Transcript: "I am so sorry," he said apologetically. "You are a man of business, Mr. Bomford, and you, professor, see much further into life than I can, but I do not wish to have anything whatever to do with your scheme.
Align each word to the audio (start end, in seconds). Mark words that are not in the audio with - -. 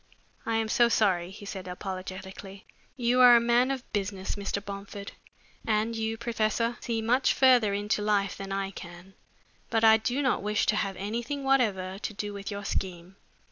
"I 0.47 0.55
am 0.57 0.67
so 0.67 0.89
sorry," 0.89 1.29
he 1.29 1.45
said 1.45 1.67
apologetically. 1.67 2.65
"You 2.97 3.21
are 3.21 3.35
a 3.35 3.39
man 3.39 3.69
of 3.69 3.83
business, 3.93 4.33
Mr. 4.33 4.59
Bomford, 4.65 5.11
and 5.63 5.95
you, 5.95 6.17
professor, 6.17 6.77
see 6.79 7.03
much 7.03 7.35
further 7.35 7.71
into 7.75 8.01
life 8.01 8.35
than 8.35 8.51
I 8.51 8.71
can, 8.71 9.13
but 9.69 9.83
I 9.83 9.97
do 9.97 10.23
not 10.23 10.41
wish 10.41 10.65
to 10.65 10.75
have 10.75 10.95
anything 10.97 11.43
whatever 11.43 11.99
to 11.99 12.13
do 12.15 12.33
with 12.33 12.49
your 12.49 12.65
scheme. 12.65 13.15